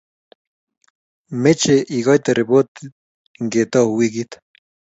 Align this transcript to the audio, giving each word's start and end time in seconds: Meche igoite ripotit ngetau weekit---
Meche 1.41 1.75
igoite 1.97 2.31
ripotit 2.37 2.79
ngetau 3.45 3.87
weekit--- 3.97 4.33